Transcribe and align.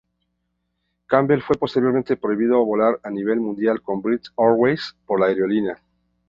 Campbell 1.07 1.43
fue 1.43 1.57
posteriormente 1.57 2.17
prohibido 2.17 2.65
volar 2.65 2.99
a 3.03 3.11
nivel 3.11 3.39
mundial 3.39 3.83
con 3.83 4.01
British 4.01 4.33
Airways 4.35 4.95
por 5.05 5.19
la 5.19 5.27
aerolínea. 5.27 5.77